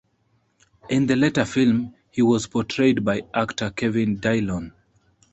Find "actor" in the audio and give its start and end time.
3.35-3.69